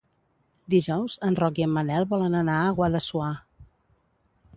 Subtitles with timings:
[0.73, 3.29] Dijous en Roc i en Manel volen anar a Guadassuar.